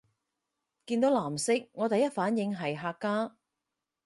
[0.87, 3.35] 見到藍色我第一反應係客家